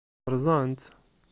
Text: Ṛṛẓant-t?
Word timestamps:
Ṛṛẓant-t? 0.31 0.83